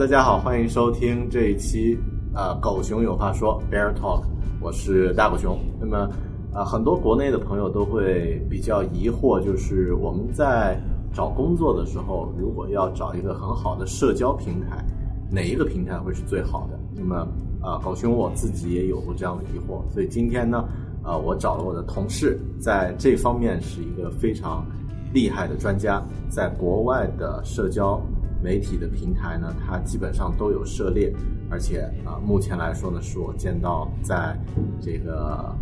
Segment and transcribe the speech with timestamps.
[0.00, 1.94] 大家好，欢迎收听这一期
[2.34, 4.22] 呃《狗熊有话说》Bear Talk，
[4.58, 5.58] 我是大狗熊。
[5.78, 6.08] 那么
[6.54, 10.80] 呃，很多国内的朋友都会比较疑惑，就是我们在
[11.12, 14.82] 找工作的时候，如果要找一个很好的社交平台，
[15.30, 16.80] 哪一个平台会是最好的？
[16.96, 17.28] 那么
[17.62, 20.66] 呃，狗熊我自己也有过这样的疑惑，所以今天呢，
[21.04, 24.64] 呃，我找了我的同事，在这方面是一个非常
[25.12, 28.00] 厉害的专家，在国外的社交
[28.42, 31.12] 媒体的平台呢，它基本上都有涉猎，
[31.50, 34.38] 而且啊、目前来说呢，是我见到在
[34.80, 35.54] 这个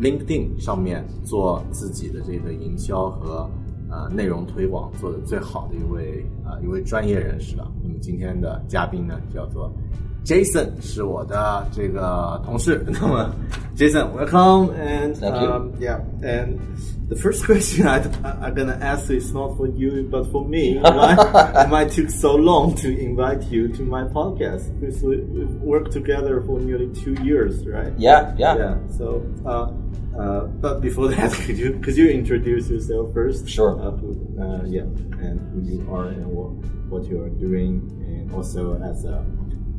[0.00, 3.48] LinkedIn 上面做自己的这个营销和
[3.90, 7.70] 呃内容推广做的最好的一位呃一位专业人士了。
[7.82, 9.72] 那么今天的嘉宾呢，叫做
[10.27, 12.83] Jason，是我的这个同事。
[12.87, 13.35] 那么
[13.75, 15.51] Jason，welcome and Thank you.
[15.51, 16.57] um, yeah and
[17.09, 20.79] the first question I, I'm gonna ask is not for you but for me.
[20.79, 21.15] Why
[21.69, 24.71] why it took so long to invite you to my podcast?
[24.79, 27.91] Because we, we've worked together for nearly two years, right?
[27.97, 28.55] Yeah, yeah.
[28.55, 28.75] Yeah.
[28.97, 29.71] So, uh,
[30.17, 33.49] uh, but before that, could you could you introduce yourself first?
[33.49, 33.75] Sure.
[33.81, 34.83] Uh, who, uh, yeah,
[35.19, 36.53] and who you are and what
[36.89, 39.25] what you are doing, and also as a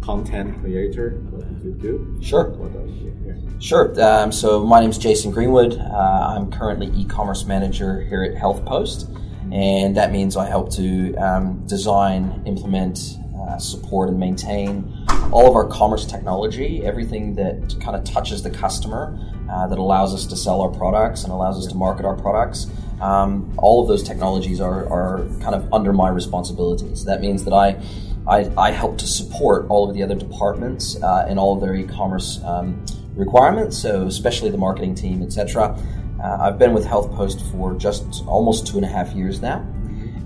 [0.01, 2.19] content creator, what did you do?
[2.21, 2.51] Sure.
[2.51, 3.55] You?
[3.59, 4.01] Sure.
[4.01, 5.77] Um, so my name is Jason Greenwood.
[5.77, 9.07] Uh, I'm currently e-commerce manager here at HealthPost,
[9.53, 15.55] and that means I help to um, design, implement, uh, support, and maintain all of
[15.55, 19.19] our commerce technology, everything that kind of touches the customer,
[19.51, 22.67] uh, that allows us to sell our products and allows us to market our products.
[23.01, 27.05] Um, all of those technologies are, are kind of under my responsibilities.
[27.05, 27.81] That means that I
[28.27, 31.75] I, I help to support all of the other departments uh, in all of their
[31.75, 32.85] e-commerce um,
[33.15, 35.77] requirements, so especially the marketing team, etc.
[36.23, 39.65] Uh, I've been with HealthPost for just almost two and a half years now,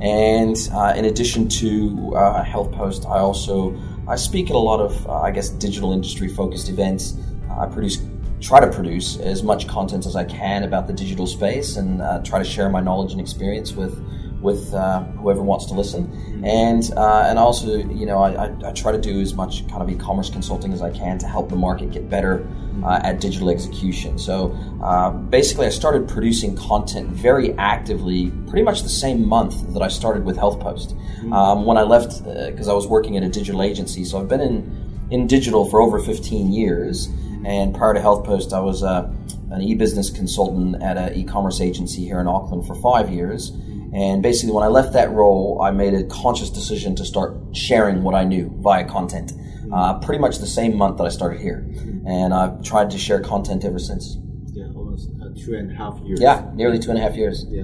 [0.01, 5.07] and uh, in addition to uh, HealthPost, I also I speak at a lot of
[5.07, 7.15] uh, I guess digital industry focused events.
[7.49, 7.99] I produce
[8.41, 12.21] try to produce as much content as I can about the digital space and uh,
[12.23, 13.97] try to share my knowledge and experience with
[14.43, 16.43] with uh, whoever wants to listen.
[16.45, 19.81] And uh, and also, you know, I, I, I try to do as much kind
[19.81, 22.47] of e-commerce consulting as I can to help the market get better
[22.83, 24.19] uh, at digital execution.
[24.19, 24.51] So
[24.83, 29.87] uh, basically, I started producing content very actively, pretty much the same month that I
[29.87, 30.91] started with HealthPost.
[31.31, 34.41] Um, when I left, because I was working at a digital agency, so I've been
[34.41, 37.07] in in digital for over 15 years.
[37.45, 39.11] And prior to HealthPost, I was uh,
[39.51, 43.51] an e-business consultant at an e-commerce agency here in Auckland for five years.
[43.93, 48.01] And basically, when I left that role, I made a conscious decision to start sharing
[48.03, 49.33] what I knew via content.
[49.71, 51.65] Uh, pretty much the same month that I started here,
[52.05, 54.17] and I've tried to share content ever since.
[54.51, 56.19] Yeah, almost uh, two and a half years.
[56.21, 57.45] Yeah, nearly two and a half years.
[57.49, 57.63] Yeah.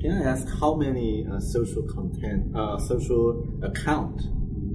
[0.00, 4.22] Can I ask how many uh, social content, uh, social account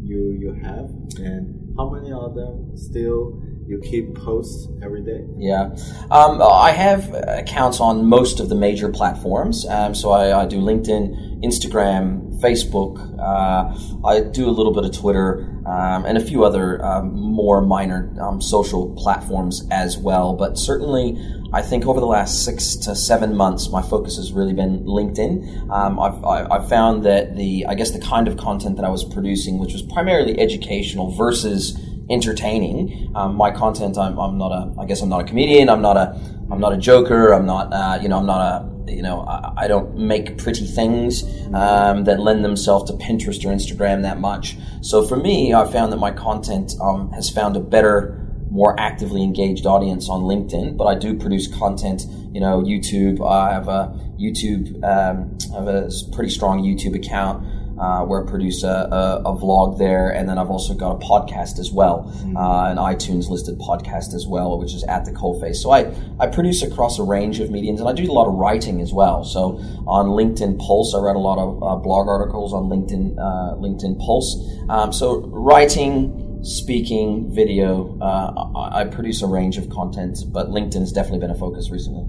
[0.04, 5.26] you you have, and how many of them still you keep posts every day?
[5.38, 5.76] Yeah,
[6.10, 9.66] um, I have accounts on most of the major platforms.
[9.68, 12.98] Um, so I, I, do LinkedIn, Instagram, Facebook.
[13.20, 17.62] Uh, I do a little bit of Twitter um, and a few other um, more
[17.62, 20.34] minor um, social platforms as well.
[20.34, 21.18] But certainly,
[21.52, 25.70] I think over the last six to seven months, my focus has really been LinkedIn.
[25.70, 29.04] Um, I've, I've found that the I guess the kind of content that I was
[29.04, 31.78] producing, which was primarily educational versus
[32.10, 33.12] entertaining.
[33.16, 35.70] Um, my content, I'm, I'm not a, I guess I'm not a comedian.
[35.70, 36.20] I'm not a,
[36.52, 37.34] I'm not a joker.
[37.34, 40.66] I'm not, uh, you know, I'm not a, you know, I, I don't make pretty
[40.66, 41.24] things
[41.54, 44.58] um, that lend themselves to Pinterest or Instagram that much.
[44.82, 49.24] So for me, I found that my content um, has found a better, more actively
[49.24, 50.78] engaged audience on LinkedIn.
[50.78, 53.28] But I do produce content, you know, YouTube.
[53.28, 57.46] I have a YouTube, um, I have a pretty strong YouTube account
[57.80, 61.06] uh, where I produce a, a, a, vlog there, and then I've also got a
[61.06, 62.36] podcast as well, mm-hmm.
[62.36, 65.58] uh, an iTunes listed podcast as well, which is at the Coalface.
[65.58, 68.34] So I, I produce across a range of mediums, and I do a lot of
[68.34, 69.24] writing as well.
[69.24, 73.56] So on LinkedIn Pulse, I write a lot of uh, blog articles on LinkedIn uh,
[73.58, 74.36] LinkedIn Pulse.
[74.70, 80.80] Um, so writing, speaking, video, uh, I, I, produce a range of content, but LinkedIn
[80.80, 82.06] has definitely been a focus recently.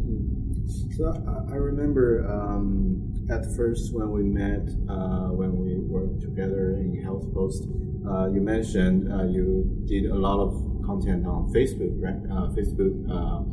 [0.97, 1.13] So
[1.51, 2.27] I remember.
[2.27, 2.88] Um
[3.31, 7.69] at first when we met, uh, when we worked together in HealthPost,
[8.09, 10.53] uh, you mentioned uh, you did a lot of
[10.87, 12.17] content on Facebook, right?
[12.33, 13.45] Uh, Facebook uh,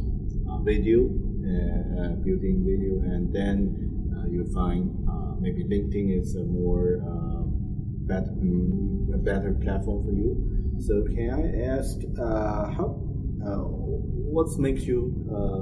[0.52, 1.10] uh, video,
[2.24, 3.92] building video, and then
[4.32, 4.90] you find
[5.42, 6.98] maybe LinkedIn is a more
[8.08, 10.32] better, mm, a better platform for you.
[10.80, 12.00] So can I ask
[12.78, 13.02] how?
[14.36, 15.14] what makes you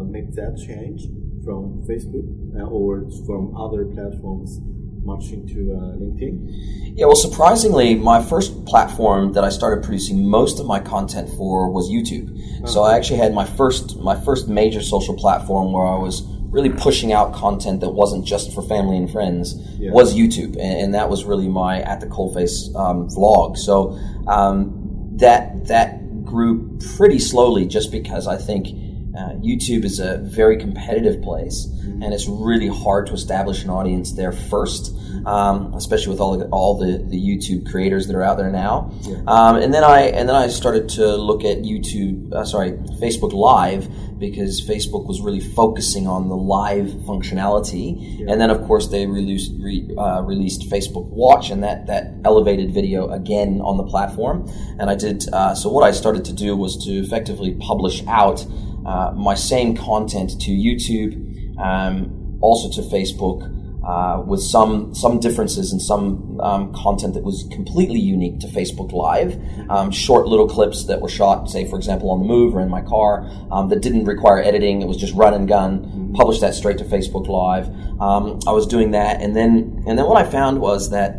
[0.09, 1.07] make that change?
[1.43, 4.59] From Facebook uh, or from other platforms
[5.05, 6.93] much into uh, LinkedIn?
[6.95, 11.69] Yeah, well, surprisingly, my first platform that I started producing most of my content for
[11.69, 12.31] was YouTube.
[12.31, 12.67] Uh-huh.
[12.67, 16.69] So I actually had my first my first major social platform where I was really
[16.69, 19.91] pushing out content that wasn't just for family and friends yeah.
[19.91, 23.57] was YouTube, and, and, that was really my at the coalface um, vlog.
[23.57, 23.97] So
[24.27, 28.67] um, that that grew pretty slowly, just because I think
[29.15, 32.01] uh, YouTube is a very competitive place, mm-hmm.
[32.01, 34.95] and it's really hard to establish an audience there first,
[35.27, 38.91] um, especially with all the, all the, the YouTube creators that are out there now.
[39.01, 39.21] Yeah.
[39.27, 42.71] Um, and then I and then I started to look at YouTube, uh, sorry,
[43.01, 43.87] Facebook Live
[44.17, 48.19] because Facebook was really focusing on the live functionality.
[48.19, 48.31] Yeah.
[48.31, 52.73] And then of course they released re, uh, released Facebook Watch, and that that elevated
[52.73, 54.49] video again on the platform.
[54.79, 55.69] And I did uh, so.
[55.69, 58.45] What I started to do was to effectively publish out
[58.85, 63.49] uh, my same content to YouTube, um, also to Facebook,
[63.85, 68.93] uh, with some some differences and some um, content that was completely unique to Facebook
[68.93, 69.37] Live.
[69.69, 72.69] Um, short little clips that were shot, say for example, on the move or in
[72.69, 74.81] my car, um, that didn't require editing.
[74.81, 76.13] It was just run and gun.
[76.15, 77.67] Publish that straight to Facebook Live.
[77.99, 81.17] Um, I was doing that, and then and then what I found was that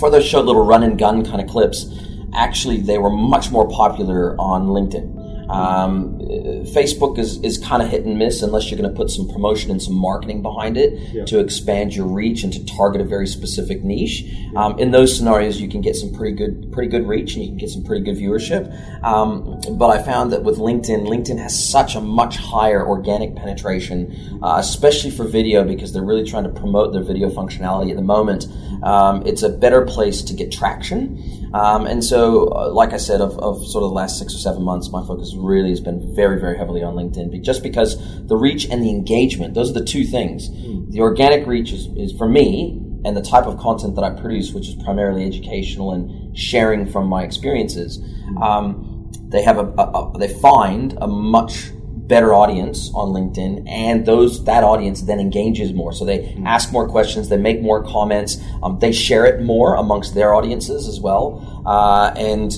[0.00, 1.86] for those short little run and gun kind of clips,
[2.34, 5.12] actually they were much more popular on LinkedIn.
[5.50, 6.18] Um,
[6.64, 9.70] Facebook is, is kind of hit and miss unless you're going to put some promotion
[9.70, 11.24] and some marketing behind it yeah.
[11.24, 14.24] to expand your reach and to target a very specific niche.
[14.56, 17.50] Um, in those scenarios, you can get some pretty good pretty good reach and you
[17.50, 18.72] can get some pretty good viewership.
[19.04, 24.40] Um, but I found that with LinkedIn, LinkedIn has such a much higher organic penetration,
[24.42, 28.02] uh, especially for video because they're really trying to promote their video functionality at the
[28.02, 28.46] moment.
[28.82, 31.50] Um, it's a better place to get traction.
[31.54, 34.38] Um, and so, uh, like I said, of, of, sort of the last six or
[34.38, 37.98] seven months, my focus really has been very, very heavily on LinkedIn, but just because
[38.26, 40.48] the reach and the engagement, those are the two things.
[40.50, 40.90] Mm.
[40.90, 44.52] The organic reach is, is for me, and the type of content that I produce,
[44.52, 48.42] which is primarily educational and sharing from my experiences, mm.
[48.42, 51.70] um, they have a, a, a, they find a much
[52.06, 55.92] better audience on LinkedIn, and those that audience then engages more.
[55.92, 56.46] So they mm-hmm.
[56.46, 60.86] ask more questions, they make more comments, um, they share it more amongst their audiences
[60.86, 62.52] as well, uh, and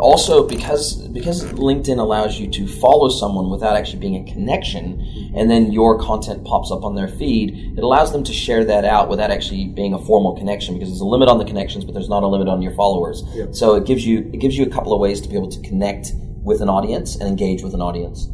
[0.00, 5.00] also because because LinkedIn allows you to follow someone without actually being a connection,
[5.34, 7.74] and then your content pops up on their feed.
[7.78, 11.00] It allows them to share that out without actually being a formal connection because there's
[11.00, 13.22] a limit on the connections, but there's not a limit on your followers.
[13.34, 13.54] Yep.
[13.54, 15.60] So it gives you it gives you a couple of ways to be able to
[15.60, 16.12] connect
[16.42, 18.28] with an audience and engage with an audience.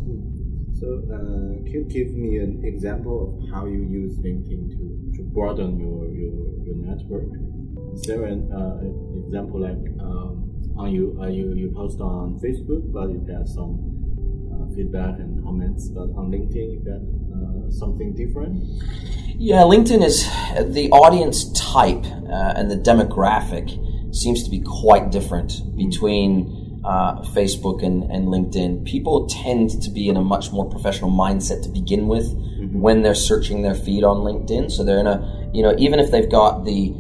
[1.74, 6.06] Uh, you give me an example of how you use LinkedIn to, to broaden your,
[6.14, 7.28] your, your network?
[7.94, 12.92] Is there an uh, example like um, on you, uh, you you post on Facebook,
[12.92, 13.78] but you get some
[14.52, 17.00] uh, feedback and comments, but on LinkedIn you get
[17.34, 18.62] uh, something different?
[19.36, 20.24] Yeah, LinkedIn is
[20.72, 23.68] the audience type uh, and the demographic
[24.14, 30.08] seems to be quite different between uh, Facebook and, and LinkedIn, people tend to be
[30.08, 32.80] in a much more professional mindset to begin with mm-hmm.
[32.80, 34.70] when they're searching their feed on LinkedIn.
[34.70, 36.90] So they're in a, you know, even if they've got the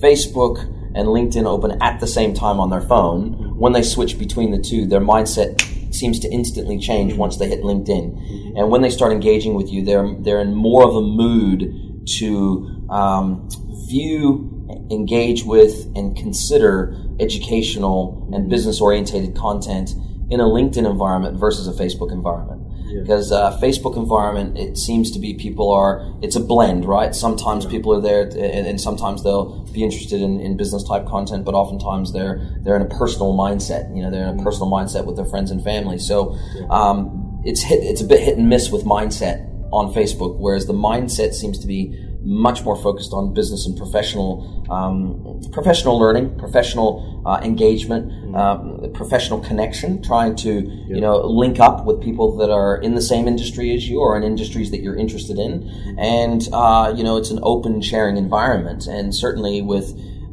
[0.00, 0.62] Facebook
[0.94, 3.58] and LinkedIn open at the same time on their phone, mm-hmm.
[3.58, 5.60] when they switch between the two, their mindset
[5.94, 7.20] seems to instantly change mm-hmm.
[7.20, 8.58] once they hit LinkedIn.
[8.58, 12.73] And when they start engaging with you, they're, they're in more of a mood to
[12.90, 13.48] um,
[13.88, 14.50] view,
[14.90, 19.90] engage with, and consider educational and business orientated content
[20.30, 22.62] in a LinkedIn environment versus a Facebook environment.
[23.02, 27.14] Because uh, Facebook environment, it seems to be people are, it's a blend, right?
[27.14, 31.44] Sometimes people are there, and, and sometimes they'll be interested in, in business type content,
[31.44, 33.94] but oftentimes they're they're in a personal mindset.
[33.96, 35.98] You know, they're in a personal mindset with their friends and family.
[35.98, 36.38] So
[36.70, 40.74] um, it's hit, it's a bit hit and miss with mindset on Facebook, whereas the
[40.74, 47.22] mindset seems to be much more focused on business and professional um, professional learning, professional
[47.26, 52.78] uh, engagement, um, professional connection, trying to you know link up with people that are
[52.78, 56.92] in the same industry as you or in industries that you're interested in, and uh,
[56.96, 59.92] you know it's an open sharing environment, and certainly with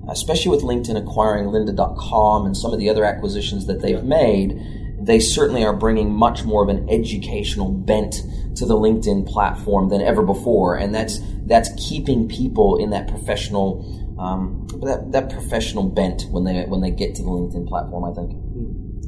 [0.09, 4.59] especially with LinkedIn acquiring lynda.com and some of the other acquisitions that they've made,
[4.99, 8.15] they certainly are bringing much more of an educational bent
[8.55, 13.85] to the LinkedIn platform than ever before, and that's that's keeping people in that professional
[14.19, 18.03] um, that, that professional bent when they when they get to the LinkedIn platform.
[18.05, 18.31] I think.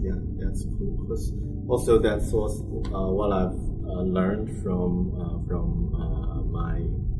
[0.01, 1.05] Yeah, that's cool.
[1.07, 1.33] 'Cause
[1.69, 2.51] also, that's what,
[2.93, 3.55] uh, what I've
[3.87, 6.75] uh, learned from uh, from uh, my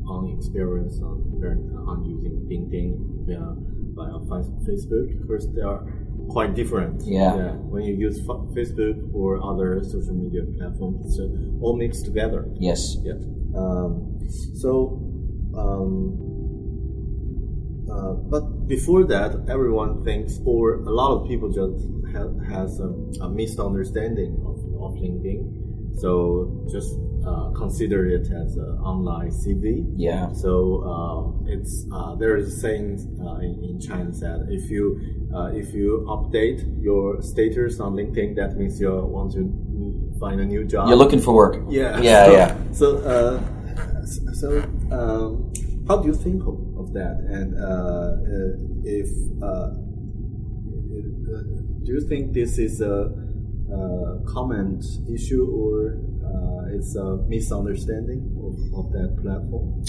[0.06, 1.22] own experience on
[1.88, 3.54] on using LinkedIn via,
[3.96, 5.06] via Fa- Facebook.
[5.22, 5.86] Because there are
[6.28, 7.02] quite different.
[7.04, 7.52] Yeah.
[7.72, 12.46] When you use Fa- Facebook or other social media platforms, it's uh, all mixed together.
[12.58, 12.96] Yes.
[13.02, 13.14] Yeah.
[13.56, 14.18] Um,
[14.54, 15.00] so,
[15.56, 16.20] um,
[17.90, 22.88] uh, but before that, everyone thinks, or a lot of people just ha- has a,
[23.24, 25.64] a misunderstanding of, of LinkedIn.
[26.00, 29.84] So just uh, consider it as an online CV.
[29.96, 30.32] Yeah.
[30.32, 35.23] So uh, it's uh, there is a saying uh, in, in China that if you
[35.34, 40.44] uh, if you update your status on LinkedIn, that means you want to find a
[40.44, 40.88] new job.
[40.88, 41.62] You're looking for work.
[41.68, 42.00] Yeah.
[42.00, 42.26] Yeah.
[42.26, 42.56] so, yeah.
[42.72, 44.62] So, uh, so
[44.92, 45.52] um,
[45.88, 47.16] how do you think of, of that?
[47.28, 48.52] And uh, uh,
[48.84, 49.08] if
[49.42, 49.74] uh,
[51.34, 51.42] uh,
[51.84, 53.12] do you think this is a,
[53.72, 54.80] a common
[55.12, 59.84] issue or uh, it's a misunderstanding of, of that platform?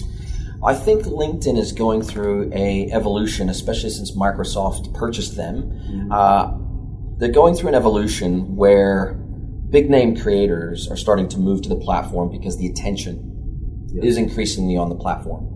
[0.64, 6.10] I think LinkedIn is going through a evolution, especially since Microsoft purchased them.
[6.12, 6.58] Uh,
[7.18, 9.14] they're going through an evolution where
[9.70, 13.32] big name creators are starting to move to the platform because the attention
[14.02, 15.52] is increasingly on the platform.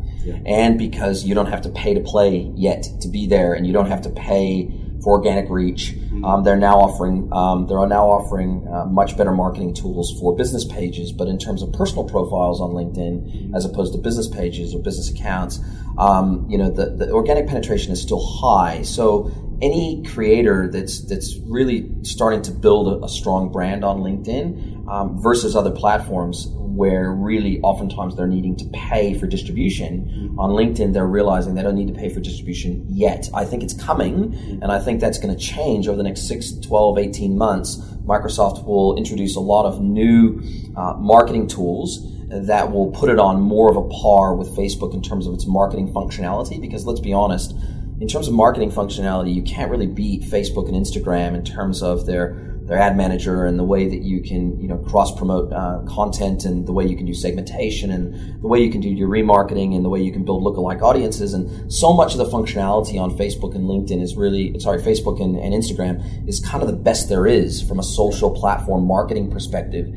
[0.46, 3.74] And because you don't have to pay to play yet to be there, and you
[3.74, 4.68] don't have to pay
[5.03, 9.74] for organic reach, um, they're now offering um, they're now offering uh, much better marketing
[9.74, 11.12] tools for business pages.
[11.12, 15.10] But in terms of personal profiles on LinkedIn, as opposed to business pages or business
[15.10, 15.60] accounts,
[15.98, 18.82] um, you know the, the organic penetration is still high.
[18.82, 24.88] So any creator that's that's really starting to build a, a strong brand on LinkedIn
[24.88, 26.48] um, versus other platforms
[26.79, 30.33] where really oftentimes they're needing to pay for distribution.
[30.39, 33.29] On LinkedIn they're realizing they don't need to pay for distribution yet.
[33.33, 36.53] I think it's coming and I think that's going to change over the next 6
[36.62, 37.75] 12 18 months.
[38.05, 40.41] Microsoft will introduce a lot of new
[40.77, 45.01] uh, marketing tools that will put it on more of a par with Facebook in
[45.01, 47.53] terms of its marketing functionality because let's be honest
[48.00, 52.05] in terms of marketing functionality, you can't really beat Facebook and Instagram in terms of
[52.05, 55.79] their their ad manager and the way that you can you know cross promote uh,
[55.88, 59.09] content and the way you can do segmentation and the way you can do your
[59.09, 61.33] remarketing and the way you can build lookalike audiences.
[61.33, 65.35] And so much of the functionality on Facebook and LinkedIn is really sorry Facebook and,
[65.35, 69.88] and Instagram is kind of the best there is from a social platform marketing perspective.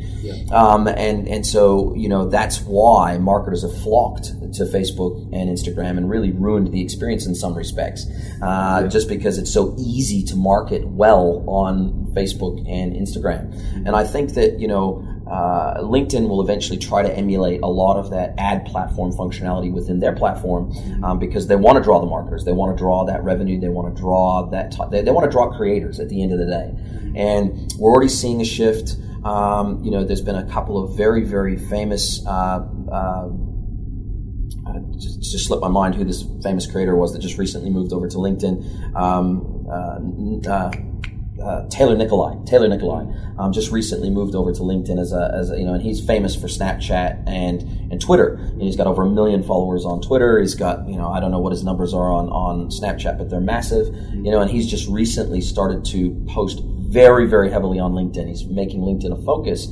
[0.50, 5.98] Um, and and so you know that's why marketers have flocked to Facebook and Instagram
[5.98, 8.06] and really ruined the experience in some respects
[8.40, 13.52] uh, just because it's so easy to market well on Facebook and Instagram.
[13.86, 17.96] And I think that, you know, uh, LinkedIn will eventually try to emulate a lot
[17.96, 20.72] of that ad platform functionality within their platform
[21.04, 22.44] um, because they want to draw the marketers.
[22.44, 23.60] They want to draw that revenue.
[23.60, 26.32] They want to draw that, t- they, they want to draw creators at the end
[26.32, 26.74] of the day.
[27.14, 28.96] And we're already seeing a shift.
[29.24, 33.28] Um, you know, there's been a couple of very, very famous uh, uh,
[34.66, 37.92] uh, just, just slipped my mind who this famous creator was that just recently moved
[37.92, 38.94] over to LinkedIn.
[38.94, 39.66] Um,
[41.42, 42.36] uh, Taylor Nikolai.
[42.44, 43.04] Taylor Nikolai
[43.38, 46.04] um, just recently moved over to LinkedIn as a, as a, you know, and he's
[46.04, 48.34] famous for Snapchat and and Twitter.
[48.34, 50.40] And he's got over a million followers on Twitter.
[50.40, 53.30] He's got you know I don't know what his numbers are on on Snapchat, but
[53.30, 53.94] they're massive.
[54.12, 58.28] You know, and he's just recently started to post very, very heavily on LinkedIn.
[58.28, 59.68] He's making LinkedIn a focus.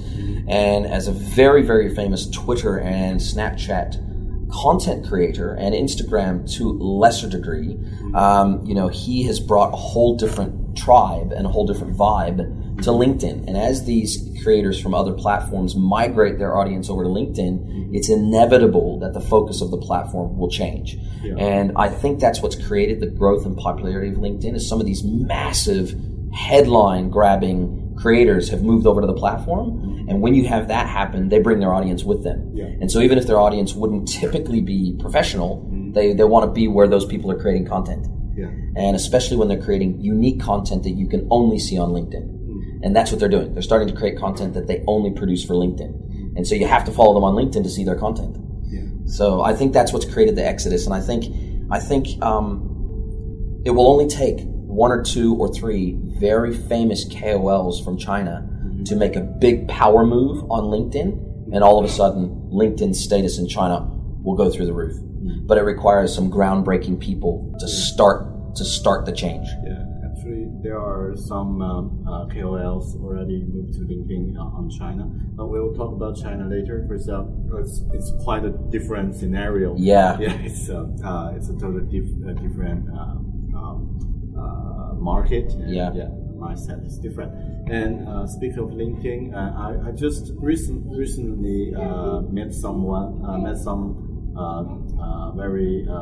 [0.48, 7.28] And as a very, very famous Twitter and Snapchat content creator and Instagram to lesser
[7.28, 7.78] degree,
[8.14, 12.38] um, you know, he has brought a whole different tribe and a whole different vibe
[12.82, 13.46] to LinkedIn.
[13.46, 18.98] And as these creators from other platforms migrate their audience over to LinkedIn, it's inevitable
[19.00, 20.96] that the focus of the platform will change.
[21.22, 21.34] Yeah.
[21.36, 24.86] And I think that's what's created the growth and popularity of LinkedIn is some of
[24.86, 25.94] these massive
[26.32, 30.06] headline grabbing creators have moved over to the platform.
[30.08, 32.50] And when you have that happen, they bring their audience with them.
[32.54, 32.64] Yeah.
[32.64, 35.92] And so even if their audience wouldn't typically be professional, mm-hmm.
[35.92, 38.06] they, they want to be where those people are creating content.
[38.40, 38.48] Yeah.
[38.76, 42.26] And especially when they're creating unique content that you can only see on LinkedIn.
[42.26, 42.80] Mm.
[42.82, 43.52] And that's what they're doing.
[43.52, 45.92] They're starting to create content that they only produce for LinkedIn.
[45.92, 46.36] Mm.
[46.36, 48.36] And so you have to follow them on LinkedIn to see their content.
[48.70, 48.82] Yeah.
[49.06, 51.24] So I think that's what's created the exodus, and I think
[51.70, 57.84] I think um, it will only take one or two or three very famous KOLs
[57.84, 58.84] from China mm-hmm.
[58.84, 63.38] to make a big power move on LinkedIn, and all of a sudden, LinkedIn's status
[63.38, 63.86] in China
[64.22, 64.96] will go through the roof.
[64.96, 65.46] Mm.
[65.46, 69.46] But it requires some groundbreaking people to start to start the change.
[69.64, 75.04] Yeah, actually, there are some um, uh, KOLs already moved to LinkedIn uh, on China.
[75.36, 77.24] But we will talk about China later because uh,
[77.58, 79.74] it's, it's quite a different scenario.
[79.76, 80.18] Yeah.
[80.20, 85.52] yeah, it's uh, uh, it's a totally dif- uh, different um, um, uh, market.
[85.52, 85.92] And, Yeah.
[85.94, 87.32] yeah, mindset is different.
[87.70, 89.38] And uh, speaking of LinkedIn, uh,
[89.86, 94.64] I, I just recent, recently uh, met someone, uh, met some uh,
[95.02, 95.94] uh, very uh,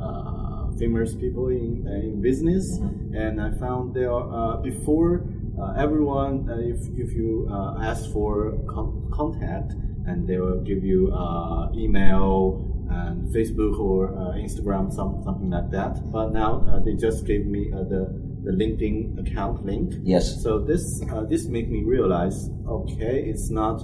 [0.00, 0.45] uh,
[0.78, 2.78] famous people in, in business,
[3.14, 5.26] and I found there are, uh, before
[5.60, 9.72] uh, everyone, uh, if, if you uh, ask for con- contact,
[10.06, 15.70] and they will give you uh, email and Facebook or uh, Instagram, some, something like
[15.72, 15.98] that.
[16.12, 18.06] But now uh, they just gave me uh, the,
[18.44, 19.94] the LinkedIn account link.
[20.04, 20.40] Yes.
[20.42, 23.82] So this uh, this made me realize, okay, it's not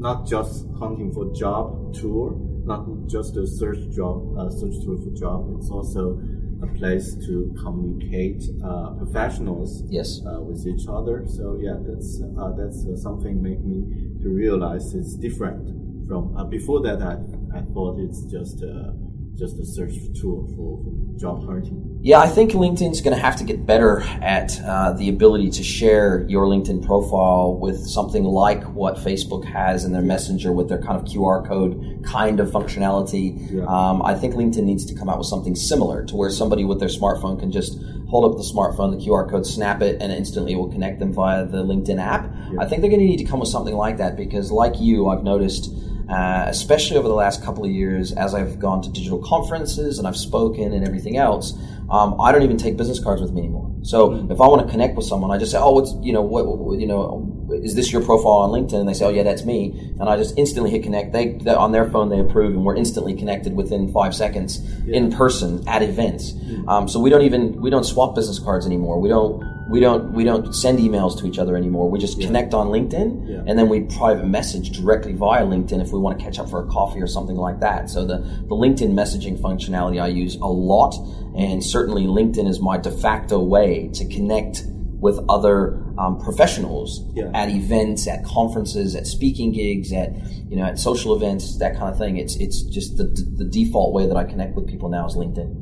[0.00, 5.10] not just hunting for job tour, not just a search job uh, search tool for
[5.18, 5.52] job.
[5.58, 6.20] It's also
[6.62, 10.20] a place to communicate uh, professionals Yes.
[10.26, 11.24] uh, with each other.
[11.26, 13.78] So yeah, that's uh, that's uh, something make me
[14.22, 17.00] to realize it's different from uh, before that.
[17.02, 17.14] I
[17.58, 18.92] I thought it's just uh,
[19.34, 21.89] just a search tool for, for job hunting.
[22.02, 25.62] Yeah, I think LinkedIn's going to have to get better at uh, the ability to
[25.62, 30.80] share your LinkedIn profile with something like what Facebook has in their Messenger with their
[30.80, 33.52] kind of QR code kind of functionality.
[33.52, 33.64] Yeah.
[33.64, 36.80] Um, I think LinkedIn needs to come out with something similar to where somebody with
[36.80, 40.54] their smartphone can just hold up the smartphone, the QR code, snap it, and instantly
[40.54, 42.32] it will connect them via the LinkedIn app.
[42.58, 45.08] I think they're going to need to come with something like that because, like you,
[45.08, 45.70] I've noticed
[46.10, 50.08] uh, especially over the last couple of years, as I've gone to digital conferences and
[50.08, 51.52] I've spoken and everything else,
[51.90, 53.70] um, I don't even take business cards with me anymore.
[53.82, 56.22] So if I want to connect with someone, I just say, "Oh, what's you know
[56.22, 59.22] what, what- you know is this your profile on LinkedIn?" And they say, "Oh, yeah,
[59.24, 61.12] that's me," and I just instantly hit connect.
[61.12, 65.10] They, they on their phone they approve, and we're instantly connected within five seconds in
[65.10, 66.34] person at events.
[66.68, 69.00] Um, so we don't even we don't swap business cards anymore.
[69.00, 69.42] We don't.
[69.70, 71.88] We don't we don't send emails to each other anymore.
[71.88, 73.42] We just connect on LinkedIn, Yeah.
[73.46, 76.64] and then we private message directly via LinkedIn if we want to catch up for
[76.64, 77.88] a coffee or something like that.
[77.88, 80.94] So the, the LinkedIn messaging functionality I use a lot,
[81.36, 84.64] and certainly LinkedIn is my de facto way to connect
[84.98, 87.30] with other um, professionals Yeah.
[87.32, 90.12] at events, at conferences, at speaking gigs, at
[90.50, 92.16] you know at social events, that kind of thing.
[92.18, 95.59] It's it's just the, the default way that I connect with people now is LinkedIn.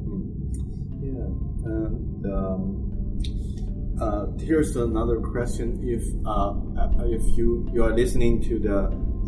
[4.48, 8.78] Here's another question: If uh, uh, if you you are listening to the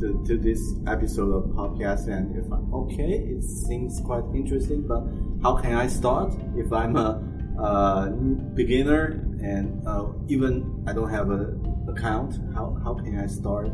[0.00, 5.04] to, to this episode of podcast, and if I'm okay, it seems quite interesting, but
[5.42, 7.22] how can I start if I'm a,
[7.60, 8.08] uh
[8.54, 11.52] beginner and uh, even I don't have a
[11.92, 12.40] account?
[12.54, 13.68] How how can I start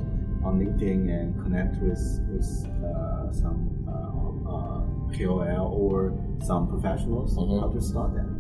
[0.45, 2.49] on LinkedIn and connect with with
[2.83, 4.83] uh, some uh, uh,
[5.15, 7.37] KOL or some professionals?
[7.37, 8.36] How to start that?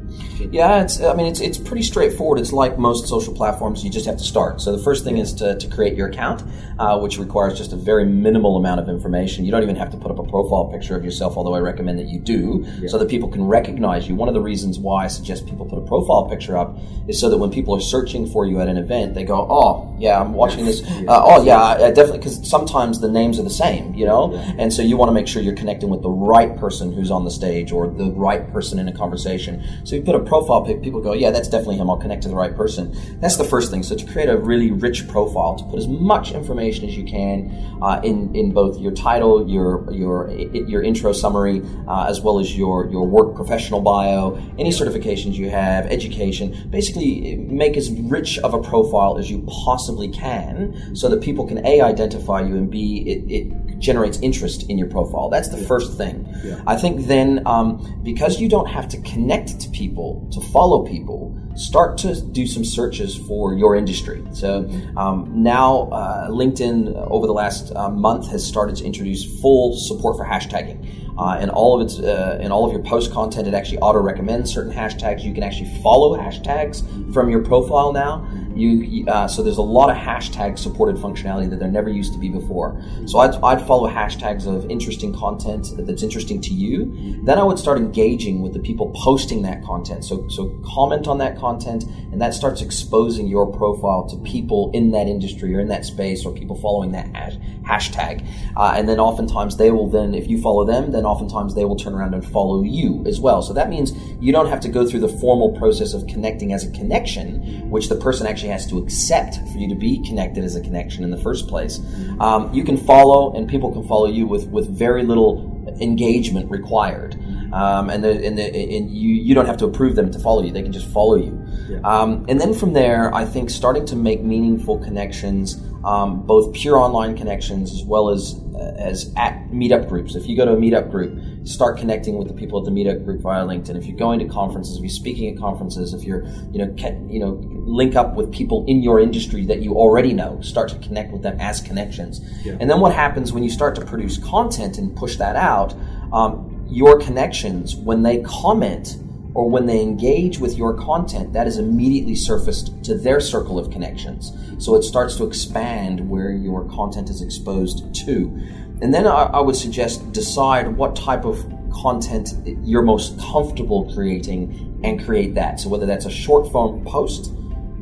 [0.50, 1.00] Yeah, it's.
[1.00, 2.38] I mean, it's it's pretty straightforward.
[2.38, 3.82] It's like most social platforms.
[3.82, 4.60] You just have to start.
[4.60, 6.42] So the first thing is to, to create your account,
[6.78, 9.44] uh, which requires just a very minimal amount of information.
[9.44, 11.98] You don't even have to put up a profile picture of yourself, although I recommend
[11.98, 14.14] that you do, so that people can recognize you.
[14.14, 17.28] One of the reasons why I suggest people put a profile picture up is so
[17.30, 20.32] that when people are searching for you at an event, they go, "Oh, yeah, I'm
[20.34, 20.82] watching this.
[21.06, 24.34] Uh, oh, yeah, I, I definitely." Because sometimes the names are the same, you know,
[24.58, 27.24] and so you want to make sure you're connecting with the right person who's on
[27.24, 29.62] the stage or the right person in a conversation.
[29.84, 31.90] So you put a profile pic, people go, yeah, that's definitely him.
[31.90, 32.94] I'll connect to the right person.
[33.20, 33.82] That's the first thing.
[33.82, 37.78] So to create a really rich profile, to put as much information as you can
[37.82, 42.56] uh, in in both your title, your your your intro summary, uh, as well as
[42.56, 46.68] your your work professional bio, any certifications you have, education.
[46.70, 51.64] Basically, make as rich of a profile as you possibly can, so that people can
[51.66, 55.28] a identify you and b it, it generates interest in your profile.
[55.28, 56.26] That's the first thing.
[56.42, 56.62] Yeah.
[56.66, 61.36] I think then, um, because you don't have to connect to people to follow people,
[61.54, 64.22] start to do some searches for your industry.
[64.32, 69.40] So um, now, uh, LinkedIn uh, over the last uh, month has started to introduce
[69.40, 71.04] full support for hashtagging.
[71.18, 73.98] Uh, and all of its uh, in all of your post content, it actually auto
[73.98, 75.24] recommends certain hashtags.
[75.24, 76.84] You can actually follow hashtags
[77.14, 78.28] from your profile now.
[78.56, 82.18] You uh, so there's a lot of hashtag supported functionality that there never used to
[82.18, 82.80] be before.
[83.06, 87.20] So I'd, I'd follow hashtags of interesting content that's interesting to you.
[87.24, 90.04] Then I would start engaging with the people posting that content.
[90.04, 94.90] So so comment on that content, and that starts exposing your profile to people in
[94.92, 98.26] that industry or in that space or people following that hash, hashtag.
[98.56, 101.76] Uh, and then oftentimes they will then, if you follow them, then oftentimes they will
[101.76, 103.42] turn around and follow you as well.
[103.42, 106.64] So that means you don't have to go through the formal process of connecting as
[106.64, 110.56] a connection, which the person actually has to accept for you to be connected as
[110.56, 111.80] a connection in the first place.
[112.20, 117.16] Um, you can follow, and people can follow you with with very little engagement required.
[117.52, 120.42] Um, and the, and, the, and you, you don't have to approve them to follow
[120.42, 120.52] you.
[120.52, 121.46] They can just follow you.
[121.84, 126.76] Um, and then from there, I think starting to make meaningful connections, um, both pure
[126.76, 128.40] online connections as well as
[128.78, 130.14] as at meetup groups.
[130.14, 133.04] If you go to a meetup group, start connecting with the people at the meetup
[133.04, 133.76] group via LinkedIn.
[133.76, 136.74] If you're going to conferences, if you're speaking at conferences, if you're you know
[137.08, 140.78] you know link up with people in your industry that you already know, start to
[140.78, 142.20] connect with them as connections.
[142.60, 145.74] And then what happens when you start to produce content and push that out?
[146.12, 148.98] Um, your connections when they comment
[149.34, 153.70] or when they engage with your content, that is immediately surfaced to their circle of
[153.70, 154.32] connections.
[154.58, 158.42] So it starts to expand where your content is exposed to.
[158.80, 164.80] And then I, I would suggest decide what type of content you're most comfortable creating
[164.84, 165.60] and create that.
[165.60, 167.30] So whether that's a short form post,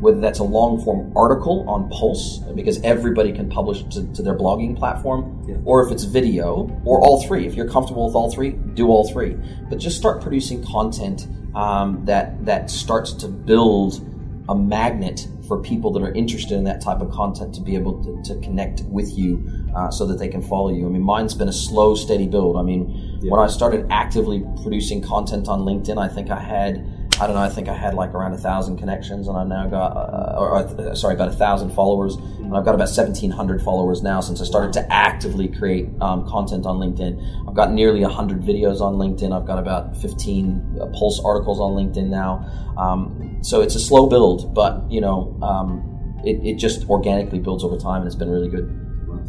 [0.00, 4.34] whether that's a long form article on Pulse, because everybody can publish to, to their
[4.36, 7.46] blogging platform, or if it's video, or all three.
[7.46, 9.36] If you're comfortable with all three, do all three.
[9.68, 14.10] But just start producing content um, that that starts to build
[14.48, 18.02] a magnet for people that are interested in that type of content to be able
[18.02, 20.86] to, to connect with you uh, so that they can follow you.
[20.86, 22.56] I mean, mine's been a slow, steady build.
[22.56, 26.86] I mean, when I started actively producing content on LinkedIn, I think I had,
[27.20, 29.68] I don't know, I think I had like around a thousand connections, and I've now
[29.68, 34.02] got, uh, or, uh, sorry, about a thousand followers, and I've got about 1,700 followers
[34.02, 37.48] now since I started to actively create um, content on LinkedIn.
[37.48, 39.32] I've got nearly 100 videos on LinkedIn.
[39.32, 42.44] I've got about 15 uh, Pulse articles on LinkedIn now.
[42.76, 47.62] Um, so it's a slow build, but you know, um, it, it just organically builds
[47.62, 48.80] over time, and it's been really good.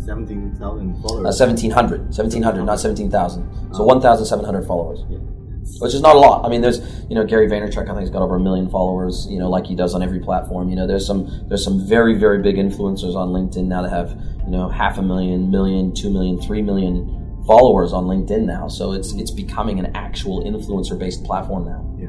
[0.04, 1.40] Seventeen thousand Uh, followers.
[1.40, 3.74] 1,700, 1,700, not 17,000.
[3.76, 5.04] So 1,700 followers.
[5.80, 6.46] Which is not a lot.
[6.46, 9.28] I mean, there's, you know, Gary Vaynerchuk, I think, he's got over a million followers,
[9.30, 10.70] you know, like he does on every platform.
[10.70, 14.12] You know, there's some, there's some very, very big influencers on LinkedIn now that have,
[14.46, 18.68] you know, half a million, million, two million, three million followers on LinkedIn now.
[18.68, 21.84] So it's, it's becoming an actual influencer based platform now.
[22.00, 22.08] Yeah.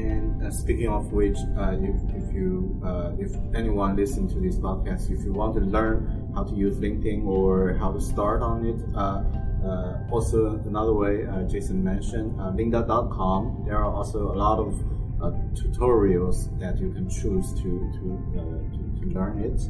[0.00, 4.56] And uh, speaking of which, uh, if, if you uh, if anyone listen to this
[4.56, 8.64] podcast, if you want to learn how to use LinkedIn or how to start on
[8.64, 9.24] it, uh,
[10.10, 13.64] also another way uh, Jason mentioned, uh, Lynda.com.
[13.66, 14.74] There are also a lot of
[15.22, 18.40] uh, tutorials that you can choose to to, uh,
[18.72, 19.60] to, to learn it,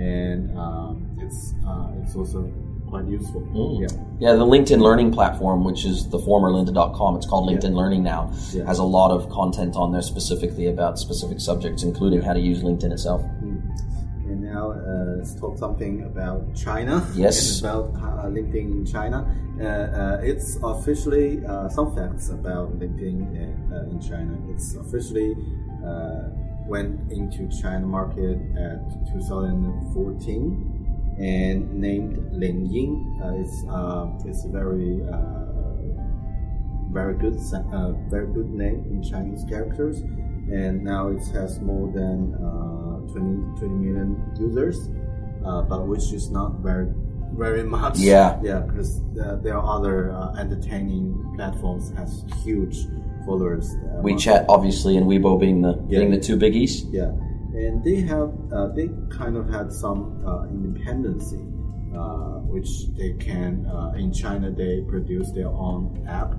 [0.00, 2.52] and um, it's uh, it's also
[2.88, 3.40] quite useful.
[3.42, 3.80] Mm.
[3.80, 3.96] Yeah.
[4.30, 8.32] Yeah, the LinkedIn Learning platform, which is the former lynda.com, it's called LinkedIn Learning now,
[8.52, 8.64] Yeah.
[8.64, 12.62] has a lot of content on there specifically about specific subjects, including how to use
[12.62, 13.22] LinkedIn itself.
[14.56, 17.06] Now uh, let's talk something about China.
[17.14, 17.60] Yes.
[17.60, 19.18] And about uh, LinkedIn in China.
[19.60, 24.38] Uh, uh, it's officially uh, some facts about LinkedIn in, uh, in China.
[24.48, 25.36] It's officially
[25.84, 26.30] uh,
[26.66, 28.80] went into China market at
[29.12, 33.20] 2014 and named Lingying.
[33.20, 35.46] Uh, it's uh, it's a very uh,
[36.96, 40.00] very good uh, very good name in Chinese characters,
[40.48, 42.75] and now it has more than uh,
[43.12, 44.88] 20, 20 million users,
[45.44, 46.88] uh, but which is not very
[47.34, 47.98] very much.
[47.98, 48.38] Yeah.
[48.42, 52.86] yeah, because uh, there are other uh, entertaining platforms has huge
[53.26, 53.74] followers.
[53.74, 55.98] Uh, WeChat, obviously, and Weibo being the Yeah.
[55.98, 56.86] being the two biggies.
[56.92, 57.10] yeah,
[57.52, 61.44] and they have uh, they kind of had some uh, independency,
[61.94, 66.34] uh, which they can uh, in China they produce their own app,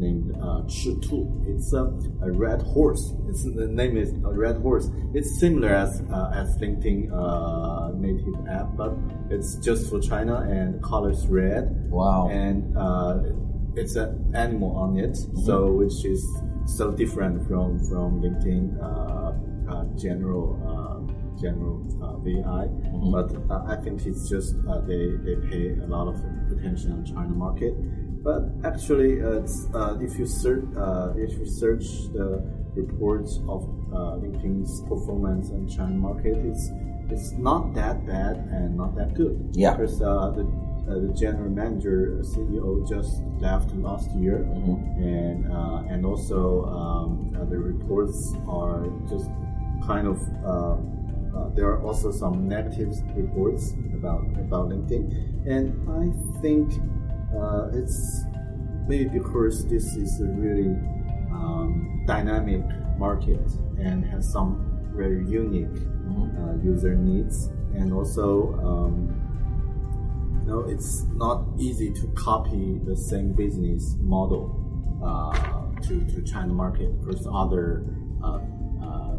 [0.00, 1.28] named uh, Chitu.
[1.46, 1.84] It's a,
[2.22, 3.12] a red horse.
[3.28, 4.88] It's the name is a red horse.
[5.14, 8.96] It's similar as uh, as LinkedIn uh, native app, but
[9.30, 11.68] it's just for China and the color is red.
[11.90, 12.28] Wow.
[12.30, 13.18] And uh,
[13.76, 16.24] it's an animal on it, so which is
[16.66, 19.32] so different from from LinkedIn uh,
[19.70, 22.66] uh, general uh, general uh, VI.
[23.10, 26.16] But uh, I think it's just uh, they they pay a lot of
[26.52, 27.74] attention on China market.
[28.22, 29.40] But actually, uh,
[29.74, 35.66] uh, if you search uh, if you search the reports of uh, LinkedIn's performance in
[35.68, 36.70] China market, it's
[37.08, 39.50] it's not that bad and not that good.
[39.52, 39.74] Yeah.
[39.74, 40.44] Because uh, the
[40.90, 44.38] uh, the general manager uh, CEO just left last year,
[44.96, 49.30] and uh, and also um, uh, the reports are just
[49.86, 50.18] kind of.
[50.44, 50.76] Uh,
[51.30, 56.10] uh, there are also some negative reports about about LinkedIn, and I
[56.42, 56.72] think
[57.36, 58.24] uh, it's
[58.86, 60.74] maybe because this is a really
[61.32, 62.64] um, dynamic
[62.98, 63.40] market
[63.78, 65.68] and has some very unique
[66.38, 68.94] uh, user needs, and also um,
[70.40, 74.56] you know it's not easy to copy the same business model
[75.02, 77.84] uh, to to China market because other
[78.22, 78.40] uh,
[78.82, 79.16] uh,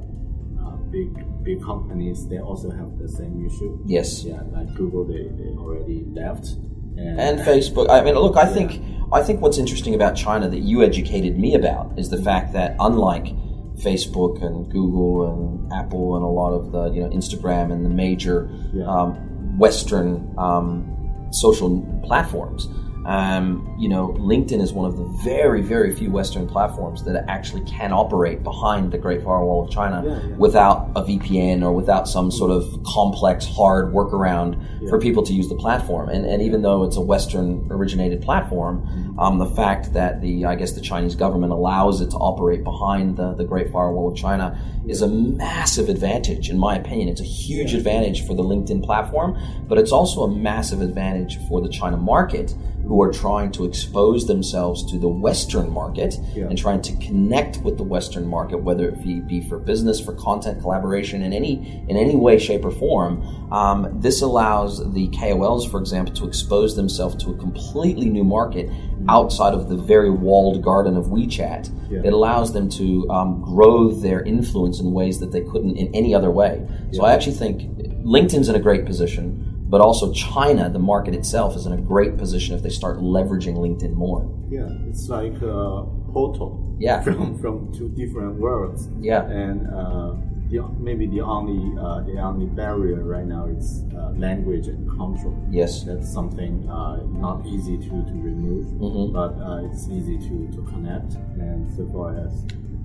[0.62, 1.10] uh, big
[1.44, 3.80] big companies they also have the same issue.
[3.86, 4.24] Yes.
[4.24, 6.56] Yeah, like Google, they, they already left.
[6.98, 7.90] And, and Facebook.
[7.90, 8.82] I mean, look, I think
[9.14, 12.76] I think what's interesting about China that you educated me about is the fact that
[12.80, 13.28] unlike
[13.76, 17.90] Facebook and Google and Apple and a lot of the you know Instagram and the
[17.90, 18.86] major Yeah.
[18.86, 22.68] um, Western um, social platforms.
[23.06, 27.64] Um, you know, LinkedIn is one of the very, very few Western platforms that actually
[27.66, 30.36] can operate behind the Great Firewall of China Yeah, yeah.
[30.36, 35.50] without a VPN or without some sort of complex, hard workaround for people to use
[35.50, 36.10] the platform.
[36.10, 40.56] And, and even though it's a Western originated platform, um, the fact that the, I
[40.56, 44.60] guess, the Chinese government allows it to operate behind the, the Great Firewall of China
[44.88, 47.10] is a massive advantage, in my opinion.
[47.10, 49.38] It's a huge advantage for the LinkedIn platform,
[49.68, 52.54] but it's also a massive advantage for the China market
[52.88, 56.46] who are trying to expose themselves to the Western market Yeah.
[56.50, 60.14] and trying to connect with the Western market, whether it be, be for business, for
[60.14, 63.24] content collaboration, in any in any way, shape, or form.
[63.52, 68.70] Um, this allows the KOLs, for example, to expose themselves to a completely new market
[69.10, 71.70] outside of the very walled garden of WeChat.
[71.90, 72.02] Yeah.
[72.04, 76.14] It allows them to um, grow their influence in ways that they couldn't in any
[76.14, 76.66] other way.
[76.94, 77.62] So I actually think
[78.04, 79.51] LinkedIn's in a great position.
[79.72, 83.56] But also, China, the market itself, is in a great position if they start leveraging
[83.66, 84.22] LinkedIn more.
[84.58, 86.50] yeah, it's like a portal.
[86.88, 86.98] Yeah.
[87.06, 88.82] From from two different worlds.
[89.00, 89.24] Yeah.
[89.44, 90.12] And uh,
[90.52, 95.34] the, maybe the only uh, the only barrier right now is uh, language and culture.
[95.50, 95.72] Yes.
[95.88, 99.14] That's something uh, not easy to, to remove, Mhm.
[99.20, 101.12] but uh, it's easy to, to connect.
[101.48, 102.34] And so far as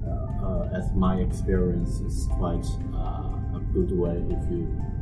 [0.07, 4.96] uh, uh, as my experience is quite uh, a good way if you uh,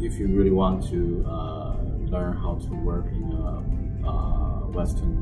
[0.00, 1.76] if you really want to uh,
[2.14, 5.16] learn how to work in a uh, Western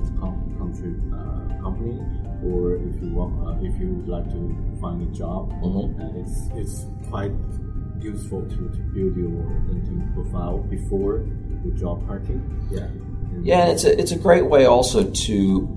[0.58, 1.98] country uh, company,
[2.44, 4.40] or if you want uh, if you would like to
[4.80, 5.98] find a job, Mhm.
[6.00, 7.32] and it's it's quite
[8.00, 9.30] useful to, to build your
[9.68, 11.24] LinkedIn profile before
[11.64, 12.40] the job hunting.
[12.70, 12.84] Yeah.
[12.84, 15.68] And- Yeah, it's a it's a great way also to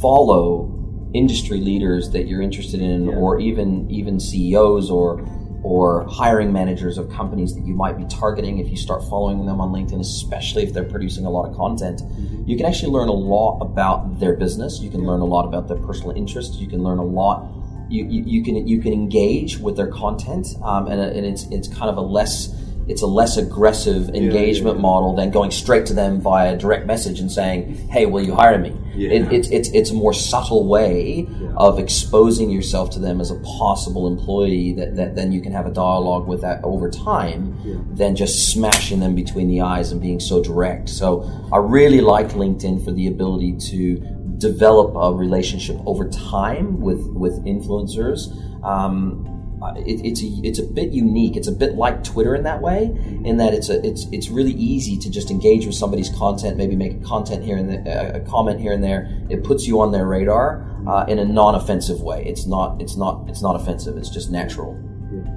[0.00, 0.68] follow
[1.14, 3.16] industry leaders that you're interested in, Yeah.
[3.16, 5.24] or even even CEOs or
[5.62, 8.58] or hiring managers of companies that you might be targeting.
[8.58, 12.02] If you start following them on LinkedIn, especially if they're producing a lot of content,
[12.46, 14.80] you can actually learn a lot about their business.
[14.80, 16.56] You can learn a lot about their personal interests.
[16.56, 17.48] You can learn a lot.
[17.88, 21.68] You, you, you can you can engage with their content, um, and, and it's it's
[21.68, 22.48] kind of a less
[22.88, 24.82] it's a less aggressive engagement yeah.
[24.82, 28.58] model than going straight to them via direct message and saying, "Hey, will you hire
[28.58, 29.10] me?" Yeah.
[29.10, 33.36] It, it's it's it's a more subtle way of exposing yourself to them as a
[33.36, 37.76] possible employee that, that then you can have a dialogue with that over time Yeah.
[37.92, 40.88] than just smashing them between the eyes and being so direct.
[40.88, 43.96] So I really like LinkedIn for the ability to
[44.38, 48.28] develop a relationship over time with with influencers.
[48.64, 49.41] Um,
[49.76, 51.36] it, it's a it's a bit unique.
[51.36, 52.84] It's a bit like Twitter in that way,
[53.24, 56.76] in that it's a it's it's really easy to just engage with somebody's content, maybe
[56.76, 59.08] make a content here and there, a comment here and there.
[59.30, 62.24] It puts you on their radar uh, in a non-offensive way.
[62.26, 63.96] It's not it's not it's not offensive.
[63.96, 64.72] It's just natural.
[65.12, 65.28] Yeah.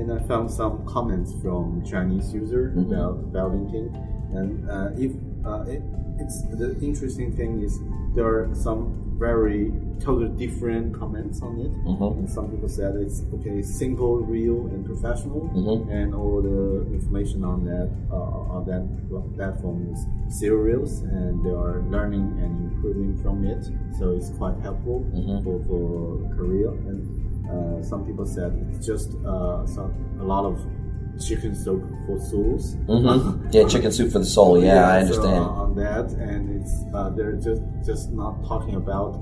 [0.00, 2.86] And I found some comments from Chinese user Mhm.
[2.92, 3.88] about, about LinkedIn.
[4.34, 5.12] And uh, if
[5.44, 5.82] uh, it,
[6.18, 7.78] it's the interesting thing is
[8.14, 11.72] there are some very totally different comments on it.
[11.84, 12.18] Mhm.
[12.18, 15.88] And some people said it's okay, simple, real, and professional, Mhm.
[15.98, 16.60] and all the
[16.98, 18.84] information on that uh, on that
[19.36, 20.00] platform is
[20.42, 23.62] serious, and they are learning and improving from it.
[23.98, 25.42] So it's quite helpful Mhm.
[25.44, 25.80] for for
[26.36, 26.70] career.
[26.88, 27.00] And
[27.52, 30.56] uh, some people said it's just uh, some a lot of
[31.18, 32.64] chicken soup for souls.
[32.86, 33.18] hmm
[33.50, 34.52] Yeah, chicken soup for the soul.
[34.62, 35.44] Yeah, I so, understand.
[35.44, 39.12] uh, on that, and it's uh, they're just just not talking about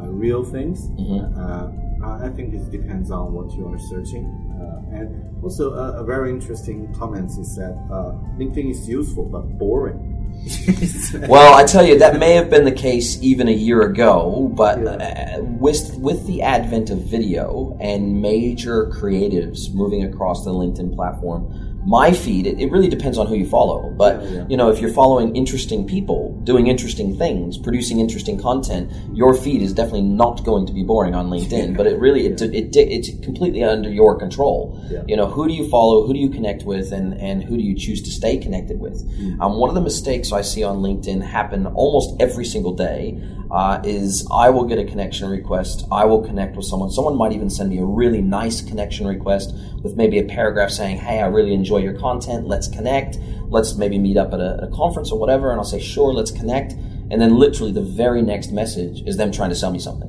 [0.00, 0.88] real things.
[0.98, 1.36] Mhm.
[1.36, 1.68] Uh,
[2.04, 4.24] I I think it depends on what you are searching.
[4.60, 5.08] Uh, and
[5.42, 10.00] also, uh, a very interesting comment is that uh, LinkedIn is useful but boring.
[11.28, 14.80] Well, I tell you, that may have been the case even a year ago, but
[14.80, 15.38] Yeah.
[15.38, 21.42] uh, with with the advent of video and major creatives moving across the LinkedIn platform,
[21.84, 23.90] my feed it, it really depends on who you follow.
[23.90, 24.44] But Yeah, yeah.
[24.48, 29.62] you know, if you're following interesting people doing interesting things, producing interesting content, your feed
[29.62, 31.76] is definitely not going to be boring on LinkedIn.
[31.76, 34.80] But it really it, it, it it's completely under your control.
[34.90, 35.02] Yeah.
[35.06, 36.06] You know, who do you follow?
[36.06, 36.92] Who do you connect with?
[36.92, 39.00] And and who do you choose to stay connected with?
[39.40, 43.80] Um, one of the mistakes I see on LinkedIn happen almost every single day uh,
[43.84, 45.84] is I will get a connection request.
[45.90, 46.90] I will connect with someone.
[46.90, 50.98] Someone might even send me a really nice connection request with maybe a paragraph saying,
[50.98, 52.46] "Hey, I really enjoy your content.
[52.46, 53.18] Let's connect.
[53.48, 56.12] Let's maybe meet up at a, at a conference or whatever." And I'll say, "Sure,
[56.12, 59.78] let's connect." And then literally the very next message is them trying to sell me
[59.78, 60.08] something.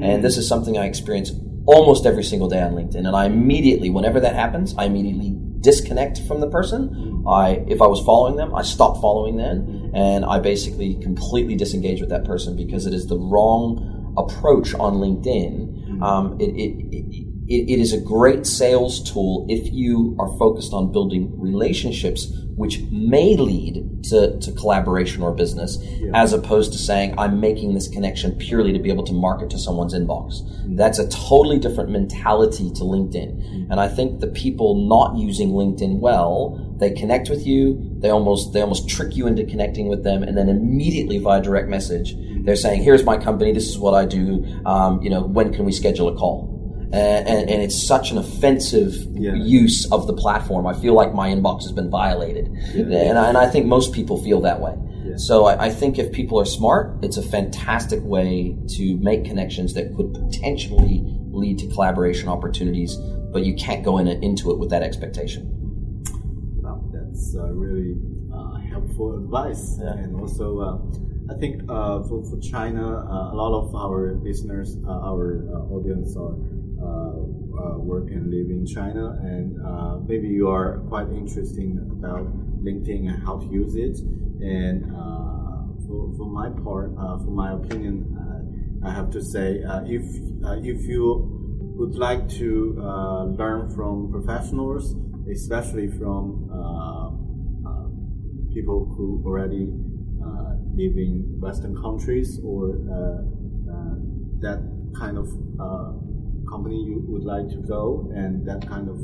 [0.00, 1.32] And this is something I experience
[1.66, 3.06] almost every single day on LinkedIn.
[3.06, 7.24] And I immediately, whenever that happens, I immediately disconnect from the person.
[7.28, 12.00] I, if I was following them, I stop following them, and I basically completely disengage
[12.00, 16.00] with that person because it is the wrong approach on LinkedIn.
[16.00, 20.72] Um, it, it, it, it, it is a great sales tool if you are focused
[20.72, 25.78] on building relationships which may lead to, to collaboration or business
[26.12, 29.58] as opposed to saying i'm making this connection purely to be able to market to
[29.58, 30.42] someone's inbox.
[30.42, 30.76] Mm-hmm.
[30.76, 33.36] That's a totally different mentality to linkedin.
[33.36, 33.72] Mm-hmm.
[33.72, 38.52] And i think the people not using linkedin well they connect with you they almost
[38.52, 42.44] they almost trick you into connecting with them and then immediately via direct message mm-hmm.
[42.44, 45.64] they're saying here's my company this is what i do um, you know when can
[45.64, 46.57] we schedule a call
[46.92, 49.34] and, and, and it's such an offensive Yeah.
[49.34, 50.66] use of the platform.
[50.66, 54.22] I feel like my inbox has been violated, and, I, and I think most people
[54.22, 54.74] feel that way.
[55.16, 59.74] So I, I think if people are smart, it's a fantastic way to make connections
[59.74, 62.96] that could potentially lead to collaboration opportunities.
[63.32, 65.42] But you can't go in, into it with that expectation.
[66.62, 67.96] Wow, that's uh, really
[68.32, 69.78] uh, helpful advice.
[69.80, 69.94] Yeah.
[69.94, 74.76] And also, uh, I think uh, for, for China, uh, a lot of our listeners,
[74.86, 80.28] uh, our uh, audience are uh, uh, work and live in China, and uh, maybe
[80.28, 82.26] you are quite interested about
[82.62, 83.98] LinkedIn and how to use it.
[84.40, 89.62] And uh, for, for my part, uh, for my opinion, uh, I have to say,
[89.64, 90.04] uh, if
[90.44, 91.34] uh, if you
[91.78, 94.94] would like to uh, learn from professionals,
[95.30, 97.08] especially from uh,
[97.68, 97.86] uh,
[98.54, 99.68] people who already
[100.22, 103.22] uh, live in Western countries or uh,
[103.72, 103.94] uh,
[104.40, 104.60] that
[104.94, 105.28] kind of
[105.60, 105.92] uh,
[106.50, 108.96] company you would like to go and that kind of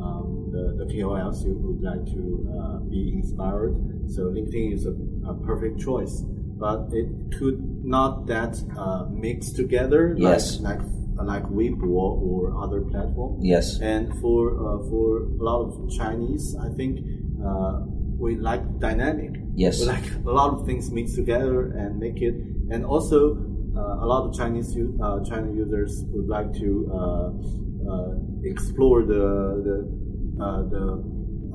[0.00, 2.22] um, the, the KOLs you would like to
[2.58, 3.74] uh, be inspired.
[4.08, 4.94] So LinkedIn is a,
[5.28, 6.22] a perfect choice,
[6.58, 10.60] but it could not that uh, mix together Yes.
[10.60, 10.86] like like
[11.24, 13.38] like Weibo or other platform.
[13.40, 13.80] Yes.
[13.80, 17.00] And for uh, for a lot of Chinese, I think
[17.44, 17.80] uh,
[18.18, 19.32] we like dynamic.
[19.54, 19.80] Yes.
[19.80, 22.34] We like a lot of things mixed together and make it.
[22.70, 23.34] And also,
[23.76, 27.28] a lot of Chinese uh, China users would like to uh,
[27.90, 29.24] uh, explore the
[29.66, 29.76] the
[30.42, 30.84] uh, the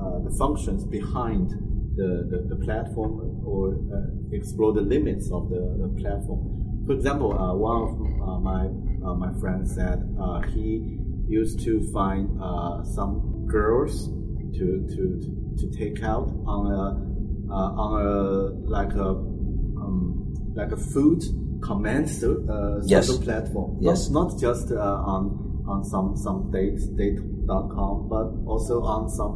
[0.02, 1.50] uh, the functions behind
[1.94, 6.82] the, the, the platform or uh, explore the limits of the, the platform.
[6.86, 8.66] For example, uh, one of uh, my
[9.06, 14.08] uh, my friends said uh, he used to find uh, some girls
[14.56, 20.76] to, to to take out on a uh, on a like a um, like a
[20.76, 21.22] food
[21.62, 23.06] comment so, uh, Yes.
[23.06, 23.78] social platform.
[23.80, 24.10] Yes.
[24.10, 25.22] Not, not just uh, on
[25.66, 29.34] on some some date date.com, but also on some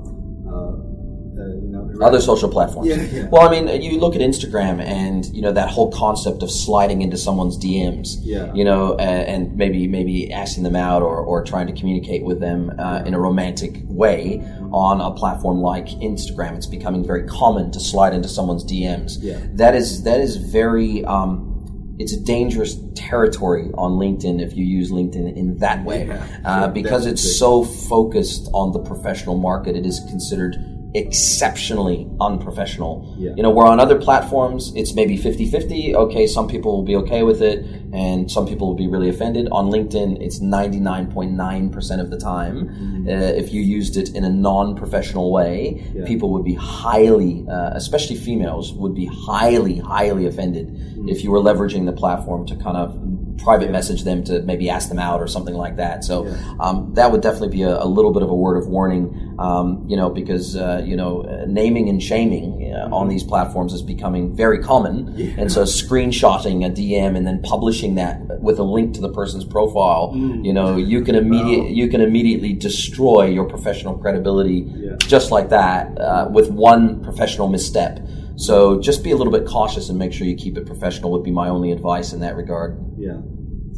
[0.48, 0.96] uh,
[1.38, 2.88] uh, you know Other social platforms.
[2.88, 3.28] Yeah, yeah.
[3.30, 7.02] Well, I mean, you look at Instagram and, you know, that whole concept of sliding
[7.02, 8.16] into someone's DMs.
[8.22, 8.52] Yeah.
[8.54, 12.40] You know, uh, and maybe, maybe asking them out or, or trying to communicate with
[12.40, 14.40] them uh, in a romantic way
[14.72, 16.56] on a platform like Instagram.
[16.56, 19.18] It's becoming very common to slide into someone's DMs.
[19.20, 19.38] Yeah.
[19.52, 21.55] That is, that is very, um,
[21.98, 26.06] it's a dangerous territory on LinkedIn if you use LinkedIn in that way.
[26.06, 30.56] Yeah, uh, because it's so focused on the professional market, it is considered
[30.96, 33.14] exceptionally unprofessional.
[33.18, 33.32] Yeah.
[33.36, 35.94] You know, where on other platforms it's maybe 50-50.
[35.94, 39.48] Okay, some people will be okay with it and some people will be really offended.
[39.52, 43.06] On LinkedIn, it's 99.9% of the time.
[43.08, 46.04] Uh, if you used it in a non-professional way, Yeah.
[46.06, 50.66] people would be highly, uh, especially females, would be highly, highly offended
[51.08, 52.98] if you were leveraging the platform to kind of
[53.38, 56.04] private message them to maybe ask them out or something like that.
[56.04, 56.26] So
[56.60, 59.84] um, that would definitely be a, a little bit of a word of warning, um,
[59.88, 64.34] you know, because uh, you know naming and shaming uh, on these platforms is becoming
[64.34, 69.00] very common, and so screenshotting a DM and then publishing that with a link to
[69.00, 70.12] the person's profile,
[70.44, 74.62] you know, you can immediate you can immediately destroy your professional credibility
[74.98, 78.00] just like that uh, with one professional misstep.
[78.36, 81.24] So just be a little bit cautious and make sure you keep it professional would
[81.24, 82.78] be my only advice in that regard.
[82.98, 83.20] Yeah.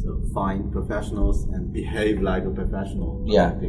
[0.01, 3.23] So find professionals and behave like a professional.
[3.27, 3.51] Yeah.
[3.51, 3.59] I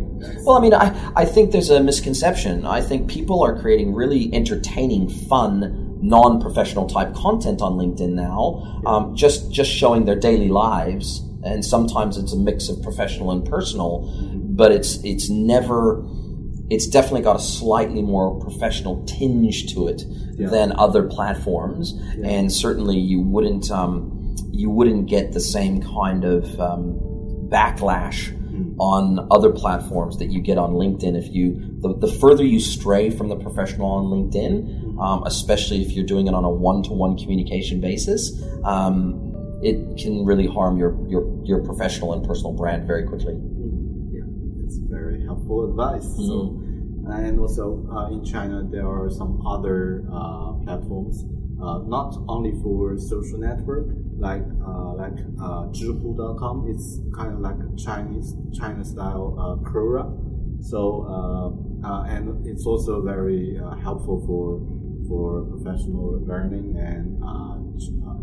[0.44, 2.66] Well, I mean, I, I think there's a misconception.
[2.66, 9.14] I think people are creating really entertaining, fun, non-professional type content on LinkedIn now, um,
[9.14, 14.10] just just showing their daily lives, and sometimes it's a mix of professional and personal,
[14.34, 16.04] but it's it's never.
[16.70, 20.04] It's definitely got a slightly more professional tinge to it
[20.38, 21.92] than other platforms,
[22.24, 26.98] and certainly you wouldn't um, you wouldn't get the same kind of um,
[27.48, 28.36] backlash
[28.78, 31.16] on other platforms that you get on LinkedIn.
[31.16, 35.92] If you the, the further you stray from the professional on LinkedIn, um, especially if
[35.92, 41.44] you're doing it on a one-to-one communication basis, um, it can really harm your, your
[41.44, 43.34] your professional and personal brand very quickly.
[44.10, 44.24] Yeah,
[44.64, 46.04] it's very helpful advice.
[46.16, 46.59] So,
[47.12, 51.24] and also uh, in China, there are some other uh, platforms,
[51.62, 53.88] uh, not only for social network,
[54.18, 56.66] like uh, like uh, Zhihu.com.
[56.68, 60.04] It's kind of like Chinese China style uh, Quora.
[60.62, 61.06] So,
[61.82, 64.60] and it's also very helpful for
[65.08, 67.16] for professional learning and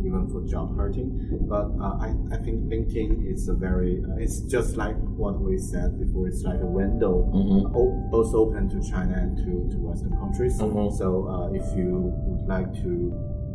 [0.06, 1.10] even for job hunting.
[1.48, 5.58] But uh, I, I think LinkedIn is a very, uh, it's just like what we
[5.58, 7.30] said before, it's like a window,
[7.76, 10.58] o- both open to China and to, to Western countries.
[10.60, 10.96] Mhm.
[10.98, 13.14] So uh, if you would like to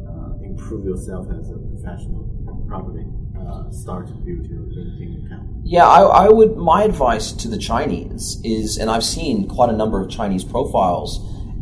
[0.09, 2.29] uh, improve yourself as a professional,
[2.69, 3.05] probably
[3.39, 5.49] uh, start to build your LinkedIn account.
[5.65, 6.57] Yeah, I, I would.
[6.57, 11.21] My advice to the Chinese is, and I've seen quite a number of Chinese profiles,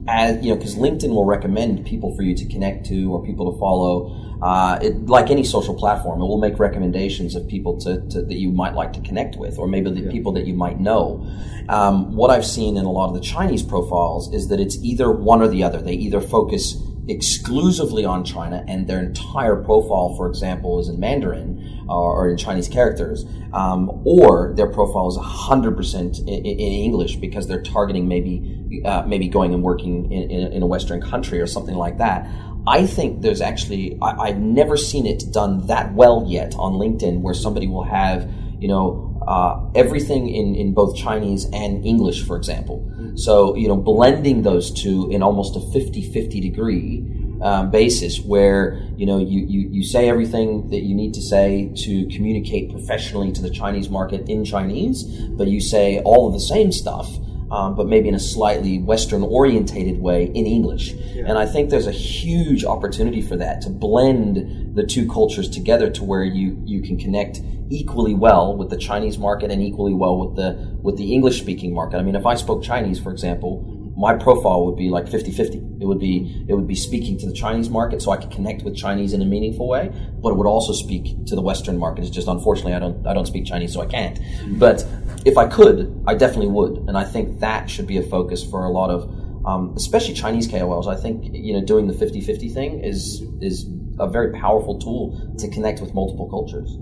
[0.08, 3.52] as you know, because LinkedIn will recommend people for you to connect to or people
[3.52, 4.29] to follow.
[4.42, 8.36] Uh, it, like any social platform, it will make recommendations of people to, to that
[8.36, 11.26] you might like to connect with, or maybe the people that you might know.
[11.68, 15.10] Um, what I've seen in a lot of the Chinese profiles is that it's either
[15.10, 15.80] one or the other.
[15.82, 16.76] They either focus
[17.10, 22.36] exclusively on China, and their entire profile, for example, is in Mandarin uh, or in
[22.36, 28.82] Chinese characters, um, or their profile is 100% in, in English because they're targeting maybe
[28.84, 32.26] uh, maybe going and working in, in, in a Western country or something like that.
[32.66, 37.20] I think there's actually I, I've never seen it done that well yet on LinkedIn,
[37.20, 42.36] where somebody will have you know uh, everything in, in both Chinese and English, for
[42.36, 42.90] example.
[43.16, 47.04] So, you know, blending those two in almost a 50 50 degree
[47.42, 51.72] um, basis where, you know, you, you, you say everything that you need to say
[51.84, 56.40] to communicate professionally to the Chinese market in Chinese, but you say all of the
[56.40, 57.08] same stuff.
[57.50, 60.92] Um, but maybe in a slightly Western orientated way in English.
[60.92, 65.90] And I think there's a huge opportunity for that to blend the two cultures together
[65.90, 67.40] to where you, you can connect
[67.70, 71.72] equally well with the Chinese market and equally well with the with the English speaking
[71.72, 71.98] market.
[71.98, 75.82] I mean, if I spoke Chinese, for example, my profile would be like 50-50.
[75.82, 78.62] It would be it would be speaking to the Chinese market so I could connect
[78.62, 79.92] with Chinese in a meaningful way,
[80.22, 82.04] but it would also speak to the Western market.
[82.04, 84.18] It's just unfortunately I don't I don't speak Chinese so I can't.
[84.58, 84.86] But
[85.26, 86.78] if I could, I definitely would.
[86.88, 89.02] And I think that should be a focus for a lot of
[89.44, 90.86] um, especially Chinese KOLs.
[90.86, 93.66] I think you know doing the 50-50 thing is is
[93.98, 96.78] a very powerful tool to connect with multiple cultures.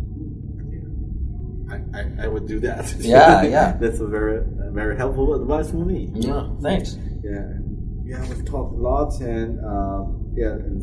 [1.98, 2.94] I, I, would do that.
[2.98, 3.76] Yeah, yeah.
[3.80, 4.42] That's a very,
[4.72, 6.10] very helpful advice for me.
[6.14, 6.96] Yeah, thanks.
[7.22, 7.48] Yeah,
[8.04, 10.82] yeah, we've talked a lot, and uh, yeah, and,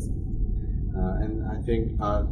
[0.96, 2.24] uh, and I think uh,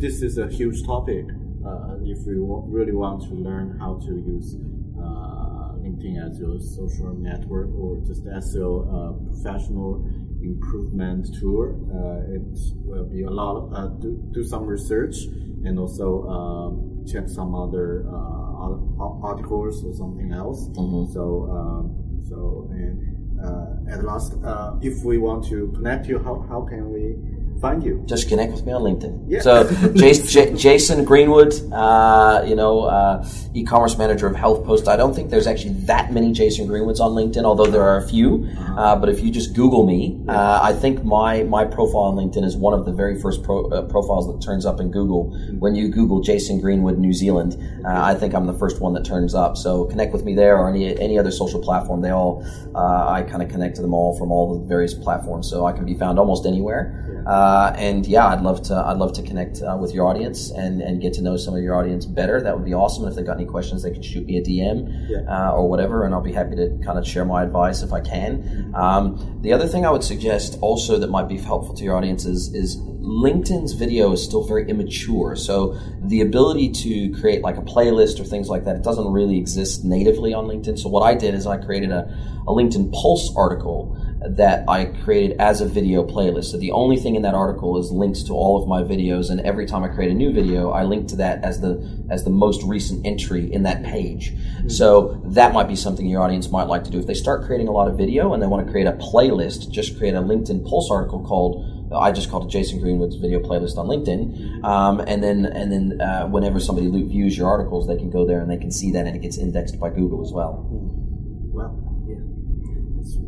[0.00, 1.26] this is a huge topic.
[1.66, 4.54] Uh, if you really want to learn how to use
[4.98, 10.08] uh, LinkedIn as your social network or just as your uh, professional
[10.42, 12.42] improvement tool, uh, it
[12.84, 13.56] will be a lot.
[13.56, 15.16] Of, uh, do do some research
[15.64, 20.68] and also um, check some other uh, articles or something else.
[20.70, 21.12] Mhm.
[21.12, 21.84] So um,
[22.28, 26.90] so and uh, at last, uh, if we want to connect you, how, how can
[26.90, 27.16] we
[27.60, 28.02] find you?
[28.06, 29.24] just connect with me on LinkedIn.
[29.28, 29.40] Yeah.
[29.40, 34.88] So, Jason, J- Jason Greenwood, uh, you know, uh, e-commerce manager of HealthPost.
[34.88, 38.06] I don't think there's actually that many Jason Greenwoods on LinkedIn, although there are a
[38.08, 38.48] few.
[38.76, 42.44] Uh, but if you just Google me, uh, I think my my profile on LinkedIn
[42.44, 45.74] is one of the very first pro, uh, profiles that turns up in Google when
[45.74, 47.56] you Google Jason Greenwood New Zealand.
[47.84, 49.56] Uh, I think I'm the first one that turns up.
[49.56, 52.02] So connect with me there or any any other social platform.
[52.02, 52.44] They all
[52.74, 55.72] uh, I kind of connect to them all from all the various platforms, so I
[55.72, 57.05] can be found almost anywhere.
[57.26, 58.74] Uh, and yeah, I'd love to.
[58.74, 61.62] I'd love to connect uh, with your audience and, and get to know some of
[61.62, 62.40] your audience better.
[62.40, 63.02] That would be awesome.
[63.04, 65.18] And if they've got any questions, they can shoot me a DM Yeah.
[65.28, 68.00] uh, or whatever, and I'll be happy to kind of share my advice if I
[68.00, 68.72] can.
[68.74, 72.24] Um, the other thing I would suggest also that might be helpful to your audience
[72.26, 75.36] is, is LinkedIn's video is still very immature.
[75.36, 79.38] So the ability to create like a playlist or things like that, it doesn't really
[79.38, 80.78] exist natively on LinkedIn.
[80.78, 82.02] So what I did is I created a,
[82.48, 86.46] a LinkedIn Pulse article that I created as a video playlist.
[86.46, 89.40] So the only thing in that article is links to all of my videos, and
[89.40, 92.30] every time I create a new video, I link to that as the as the
[92.30, 94.32] most recent entry in that page.
[94.68, 96.98] So that might be something your audience might like to do.
[96.98, 99.70] If they start creating a lot of video and they want to create a playlist,
[99.70, 103.76] just create a LinkedIn Pulse article called I just called it Jason Greenwood's video playlist
[103.76, 108.10] on LinkedIn, um, and then and then uh, whenever somebody views your articles, they can
[108.10, 110.68] go there and they can see that, and it gets indexed by Google as well.
[110.72, 111.05] Yeah.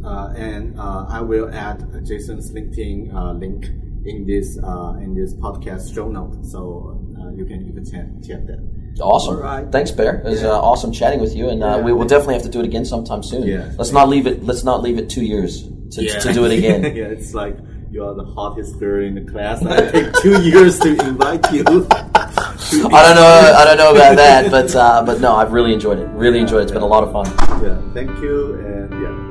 [0.05, 3.67] Uh, and uh, I will add Jason's LinkedIn uh, link
[4.05, 8.07] in this uh, in this podcast show note, so uh, you can you can check,
[8.27, 8.61] check that.
[9.01, 9.37] Awesome.
[9.37, 9.71] All right.
[9.71, 10.17] Thanks, Bear.
[10.25, 10.49] It was Yeah.
[10.49, 11.85] uh, awesome chatting with you, and uh, Yeah.
[11.85, 13.45] we will definitely have to do it again sometime soon.
[13.47, 13.71] Yeah.
[13.79, 14.45] Let's not leave it.
[14.45, 15.63] Let's not leave it two years
[15.93, 16.83] to, to do it again.
[16.97, 17.57] yeah, it's like
[17.91, 19.63] you are the hottest girl in the class.
[19.65, 21.63] I take two years to invite you.
[21.71, 23.55] I don't know.
[23.61, 26.09] I don't know about that, but uh, but no, I've really enjoyed it.
[26.09, 26.63] Really enjoyed it.
[26.65, 27.27] It's been a lot of fun.
[27.63, 29.28] Yeah, thank you, and yeah, we'll,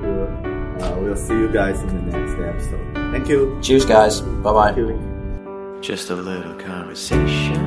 [0.82, 3.12] uh, we'll see you guys in the next episode.
[3.12, 3.60] Thank you.
[3.62, 4.22] Cheers, guys.
[4.22, 5.82] Bye bye.
[5.82, 7.67] Just a little conversation